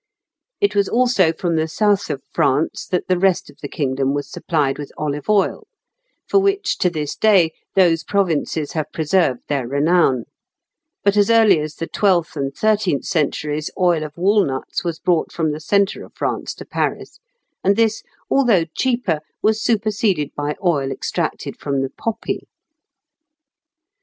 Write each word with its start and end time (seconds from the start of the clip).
It 0.59 0.73
was 0.75 0.89
also 0.89 1.31
from 1.31 1.57
the 1.57 1.67
south 1.67 2.09
of 2.09 2.23
France 2.33 2.87
that 2.87 3.07
the 3.07 3.19
rest 3.19 3.51
of 3.51 3.57
the 3.61 3.67
kingdom 3.67 4.15
was 4.15 4.31
supplied 4.31 4.79
with 4.79 4.91
olive 4.97 5.29
oil, 5.29 5.67
for 6.27 6.39
which, 6.39 6.79
to 6.79 6.89
this 6.89 7.15
day, 7.15 7.51
those 7.75 8.03
provinces 8.03 8.71
have 8.71 8.91
preserved 8.91 9.41
their 9.47 9.67
renown; 9.67 10.23
but 11.03 11.15
as 11.17 11.29
early 11.29 11.59
as 11.59 11.75
the 11.75 11.85
twelfth 11.85 12.35
and 12.35 12.55
thirteenth 12.55 13.05
centuries 13.05 13.69
oil 13.79 14.01
of 14.03 14.17
walnuts 14.17 14.83
was 14.83 14.97
brought 14.97 15.31
from 15.31 15.51
the 15.51 15.59
centre 15.61 16.03
of 16.03 16.15
France 16.15 16.55
to 16.55 16.65
Paris, 16.65 17.19
and 17.63 17.75
this, 17.75 18.01
although 18.27 18.65
cheaper, 18.75 19.19
was 19.43 19.61
superseded 19.63 20.31
by 20.35 20.55
oil 20.65 20.91
extracted 20.91 21.59
from 21.59 21.81
the 21.83 21.91
poppy. 21.91 22.47